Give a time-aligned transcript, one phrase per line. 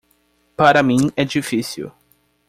[0.57, 1.91] Para mim é difícil.